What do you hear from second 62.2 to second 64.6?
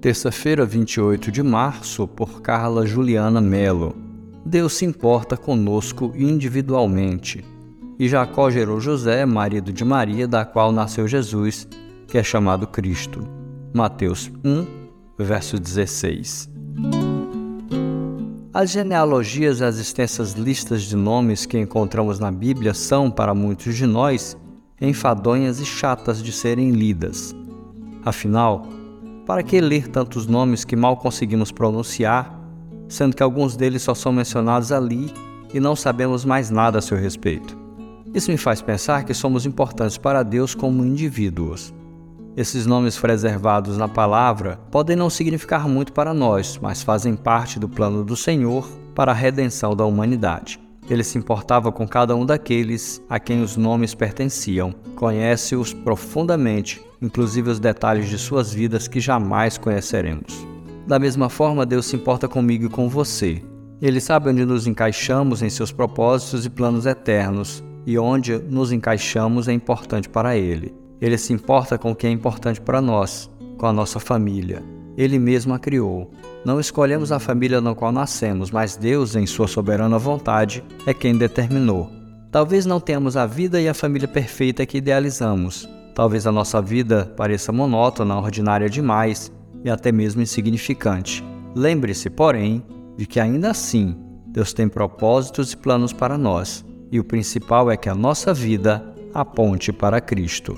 comigo e com você. Ele sabe onde